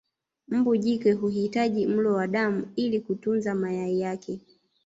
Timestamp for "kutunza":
2.99-3.55